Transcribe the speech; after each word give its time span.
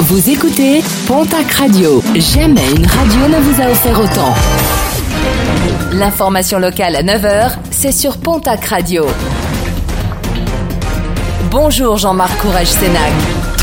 Vous 0.00 0.28
écoutez 0.28 0.82
Pontac 1.06 1.50
Radio. 1.52 2.02
Jamais 2.14 2.68
une 2.76 2.86
radio 2.86 3.28
ne 3.28 3.40
vous 3.40 3.62
a 3.62 3.70
offert 3.70 3.98
autant. 4.00 4.34
L'information 5.92 6.58
locale 6.58 6.96
à 6.96 7.02
9h, 7.02 7.52
c'est 7.70 7.92
sur 7.92 8.18
Pontac 8.18 8.64
Radio. 8.66 9.06
Bonjour 11.50 11.96
Jean-Marc 11.96 12.36
Courage 12.38 12.66
Sénac 12.66 13.12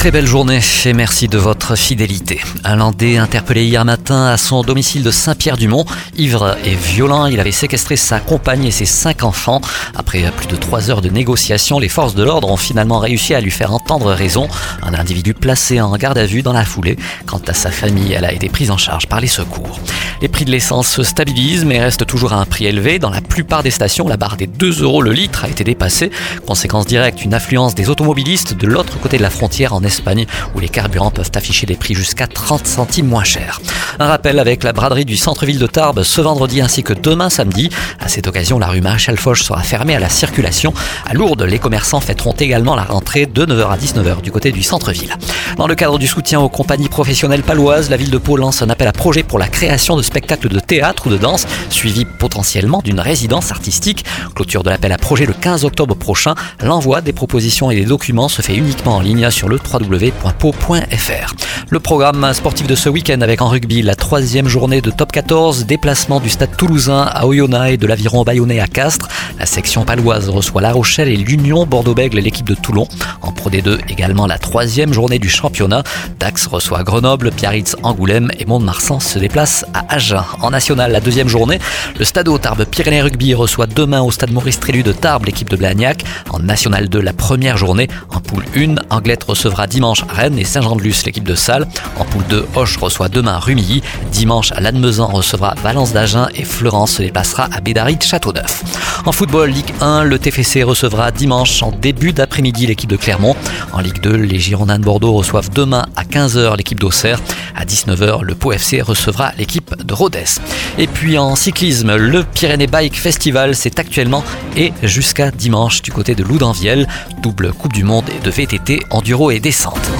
très 0.00 0.10
belle 0.10 0.26
journée 0.26 0.60
et 0.86 0.94
merci 0.94 1.28
de 1.28 1.36
votre 1.36 1.59
fidélité. 1.76 2.40
Un 2.64 2.76
Landais 2.76 3.16
interpellé 3.16 3.64
hier 3.64 3.84
matin 3.84 4.26
à 4.26 4.36
son 4.36 4.62
domicile 4.62 5.02
de 5.02 5.10
Saint-Pierre-du-Mont, 5.10 5.84
ivre 6.16 6.56
et 6.64 6.74
violent, 6.74 7.26
il 7.26 7.40
avait 7.40 7.52
séquestré 7.52 7.96
sa 7.96 8.20
compagne 8.20 8.64
et 8.64 8.70
ses 8.70 8.84
cinq 8.84 9.22
enfants. 9.22 9.60
Après 9.94 10.22
plus 10.36 10.46
de 10.46 10.56
trois 10.56 10.90
heures 10.90 11.00
de 11.00 11.08
négociations, 11.08 11.78
les 11.78 11.88
forces 11.88 12.14
de 12.14 12.22
l'ordre 12.22 12.50
ont 12.50 12.56
finalement 12.56 12.98
réussi 12.98 13.34
à 13.34 13.40
lui 13.40 13.50
faire 13.50 13.72
entendre 13.72 14.12
raison. 14.12 14.48
Un 14.82 14.94
individu 14.94 15.34
placé 15.34 15.80
en 15.80 15.96
garde 15.96 16.18
à 16.18 16.26
vue 16.26 16.42
dans 16.42 16.52
la 16.52 16.64
foulée. 16.64 16.96
Quant 17.26 17.42
à 17.46 17.54
sa 17.54 17.70
famille, 17.70 18.12
elle 18.12 18.24
a 18.24 18.32
été 18.32 18.48
prise 18.48 18.70
en 18.70 18.78
charge 18.78 19.06
par 19.06 19.20
les 19.20 19.26
secours. 19.26 19.80
Les 20.22 20.28
prix 20.28 20.44
de 20.44 20.50
l'essence 20.50 20.88
se 20.88 21.02
stabilisent 21.02 21.64
mais 21.64 21.80
restent 21.80 22.06
toujours 22.06 22.32
à 22.32 22.36
un 22.36 22.44
prix 22.44 22.66
élevé. 22.66 22.98
Dans 22.98 23.10
la 23.10 23.20
plupart 23.20 23.62
des 23.62 23.70
stations, 23.70 24.06
la 24.06 24.16
barre 24.16 24.36
des 24.36 24.46
2 24.46 24.82
euros 24.82 25.02
le 25.02 25.12
litre 25.12 25.44
a 25.44 25.48
été 25.48 25.64
dépassée. 25.64 26.10
Conséquence 26.46 26.86
directe, 26.86 27.24
une 27.24 27.34
affluence 27.34 27.74
des 27.74 27.88
automobilistes 27.88 28.54
de 28.54 28.66
l'autre 28.66 28.98
côté 29.00 29.16
de 29.16 29.22
la 29.22 29.30
frontière 29.30 29.72
en 29.72 29.82
Espagne 29.82 30.26
où 30.54 30.60
les 30.60 30.68
carburants 30.68 31.10
peuvent 31.10 31.30
afficher 31.34 31.59
des 31.66 31.76
prix 31.76 31.94
jusqu'à 31.94 32.26
30 32.26 32.66
centimes 32.66 33.06
moins 33.06 33.24
chers. 33.24 33.60
Un 34.02 34.06
rappel 34.06 34.38
avec 34.38 34.64
la 34.64 34.72
braderie 34.72 35.04
du 35.04 35.18
centre-ville 35.18 35.58
de 35.58 35.66
Tarbes 35.66 36.04
ce 36.04 36.22
vendredi 36.22 36.62
ainsi 36.62 36.82
que 36.82 36.94
demain 36.94 37.28
samedi. 37.28 37.68
À 37.98 38.08
cette 38.08 38.26
occasion, 38.26 38.58
la 38.58 38.68
rue 38.68 38.80
Maréchal 38.80 39.18
Foch 39.18 39.42
sera 39.42 39.62
fermée 39.62 39.94
à 39.94 39.98
la 39.98 40.08
circulation. 40.08 40.72
À 41.04 41.12
Lourdes, 41.12 41.42
les 41.42 41.58
commerçants 41.58 42.00
fêteront 42.00 42.32
également 42.32 42.74
la 42.74 42.84
rentrée 42.84 43.26
de 43.26 43.44
9h 43.44 43.68
à 43.68 43.76
19h 43.76 44.22
du 44.22 44.32
côté 44.32 44.52
du 44.52 44.62
centre-ville. 44.62 45.14
Dans 45.58 45.66
le 45.66 45.74
cadre 45.74 45.98
du 45.98 46.06
soutien 46.06 46.40
aux 46.40 46.48
compagnies 46.48 46.88
professionnelles 46.88 47.42
paloises, 47.42 47.90
la 47.90 47.98
ville 47.98 48.10
de 48.10 48.16
Pau 48.16 48.38
lance 48.38 48.62
un 48.62 48.70
appel 48.70 48.88
à 48.88 48.92
projet 48.92 49.22
pour 49.22 49.38
la 49.38 49.48
création 49.48 49.98
de 49.98 50.02
spectacles 50.02 50.48
de 50.48 50.60
théâtre 50.60 51.08
ou 51.08 51.10
de 51.10 51.18
danse, 51.18 51.46
suivi 51.68 52.06
potentiellement 52.06 52.80
d'une 52.82 53.00
résidence 53.00 53.50
artistique. 53.50 54.06
Clôture 54.34 54.62
de 54.62 54.70
l'appel 54.70 54.92
à 54.92 54.96
projet 54.96 55.26
le 55.26 55.34
15 55.34 55.66
octobre 55.66 55.94
prochain. 55.94 56.34
L'envoi 56.64 57.02
des 57.02 57.12
propositions 57.12 57.70
et 57.70 57.76
des 57.76 57.84
documents 57.84 58.30
se 58.30 58.40
fait 58.40 58.54
uniquement 58.54 58.96
en 58.96 59.00
ligne 59.00 59.30
sur 59.30 59.50
le 59.50 59.58
3 59.58 59.80
www.po.fr. 59.82 61.34
Le 61.68 61.80
programme 61.80 62.32
sportif 62.32 62.66
de 62.66 62.74
ce 62.74 62.88
week-end 62.88 63.20
avec 63.20 63.42
en 63.42 63.48
rugby 63.48 63.82
la 63.90 63.96
troisième 63.96 64.46
journée 64.46 64.80
de 64.80 64.92
top 64.92 65.10
14, 65.10 65.66
déplacement 65.66 66.20
du 66.20 66.30
stade 66.30 66.56
toulousain 66.56 67.10
à 67.12 67.26
Oyonnax 67.26 67.72
et 67.72 67.76
de 67.76 67.88
l'aviron 67.88 68.22
bayonnais 68.22 68.60
à 68.60 68.68
Castres. 68.68 69.08
La 69.36 69.46
section 69.46 69.84
paloise 69.84 70.28
reçoit 70.28 70.62
La 70.62 70.70
Rochelle 70.70 71.08
et 71.08 71.16
l'Union 71.16 71.66
Bordeaux-Bègles 71.66 72.20
l'équipe 72.20 72.46
de 72.46 72.54
Toulon. 72.54 72.86
En 73.20 73.32
Pro 73.32 73.50
D2 73.50 73.80
également 73.88 74.28
la 74.28 74.38
troisième 74.38 74.92
journée 74.92 75.18
du 75.18 75.28
championnat. 75.28 75.82
Dax 76.20 76.46
reçoit 76.46 76.84
Grenoble, 76.84 77.32
Biarritz, 77.32 77.74
Angoulême 77.82 78.30
et 78.38 78.44
Mont-de-Marsan 78.44 79.00
se 79.00 79.18
déplace 79.18 79.66
à 79.74 79.92
Agen. 79.92 80.22
En 80.40 80.50
national, 80.50 80.92
la 80.92 81.00
deuxième 81.00 81.28
journée, 81.28 81.58
le 81.98 82.04
stade 82.04 82.28
Tarbes 82.40 82.66
Pyrénées 82.66 83.02
Rugby 83.02 83.34
reçoit 83.34 83.66
demain 83.66 84.02
au 84.02 84.12
stade 84.12 84.30
Maurice 84.30 84.60
Trélu 84.60 84.84
de 84.84 84.92
Tarbes 84.92 85.24
l'équipe 85.24 85.50
de 85.50 85.56
Blagnac. 85.56 86.04
En 86.28 86.38
national 86.38 86.88
2, 86.88 87.00
la 87.00 87.12
première 87.12 87.56
journée, 87.56 87.88
en 88.10 88.20
poule 88.20 88.44
1, 88.56 88.76
Anglette 88.90 89.24
recevra 89.24 89.66
dimanche 89.66 90.04
Rennes 90.08 90.38
et 90.38 90.44
Saint-Jean-de-Luz, 90.44 91.04
l'équipe 91.06 91.24
de 91.24 91.34
Salle. 91.34 91.66
En 91.98 92.04
poule 92.04 92.24
2, 92.28 92.46
Hoche 92.54 92.76
reçoit 92.76 93.08
demain 93.08 93.38
Rumilly. 93.38 93.69
Dimanche, 94.12 94.52
Lannemezan 94.58 95.06
recevra 95.06 95.54
Valence 95.62 95.92
d'Agen 95.92 96.28
et 96.34 96.44
Florence 96.44 96.92
se 96.92 97.02
déplacera 97.02 97.48
à 97.52 97.60
Bédary 97.60 97.96
de 97.96 98.02
Châteauneuf. 98.02 98.62
En 99.06 99.12
football, 99.12 99.50
Ligue 99.50 99.72
1, 99.80 100.04
le 100.04 100.18
TFC 100.18 100.62
recevra 100.62 101.10
dimanche 101.10 101.62
en 101.62 101.72
début 101.72 102.12
d'après-midi 102.12 102.66
l'équipe 102.66 102.90
de 102.90 102.96
Clermont. 102.96 103.36
En 103.72 103.80
Ligue 103.80 104.00
2, 104.00 104.16
les 104.16 104.38
Girondins 104.38 104.78
de 104.78 104.84
Bordeaux 104.84 105.12
reçoivent 105.12 105.50
demain 105.50 105.86
à 105.96 106.04
15h 106.04 106.56
l'équipe 106.56 106.78
d'Auxerre. 106.80 107.20
À 107.56 107.64
19h, 107.64 108.22
le 108.22 108.34
Pau 108.34 108.52
FC 108.52 108.80
recevra 108.82 109.32
l'équipe 109.38 109.74
de 109.82 109.94
Rodez. 109.94 110.40
Et 110.78 110.86
puis 110.86 111.18
en 111.18 111.36
cyclisme, 111.36 111.96
le 111.96 112.24
Pyrénées 112.24 112.66
Bike 112.66 112.98
Festival, 112.98 113.54
c'est 113.54 113.78
actuellement 113.78 114.24
et 114.56 114.72
jusqu'à 114.82 115.30
dimanche 115.30 115.82
du 115.82 115.92
côté 115.92 116.14
de 116.14 116.22
Loudanviel. 116.22 116.88
Double 117.22 117.52
Coupe 117.52 117.72
du 117.72 117.84
Monde 117.84 118.06
de 118.24 118.30
VTT, 118.30 118.80
enduro 118.90 119.30
et 119.30 119.40
descente. 119.40 119.90